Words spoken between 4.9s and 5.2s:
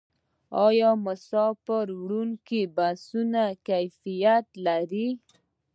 دی؟